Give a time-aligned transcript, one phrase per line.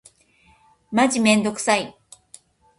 [0.91, 1.95] マジめんどくさい。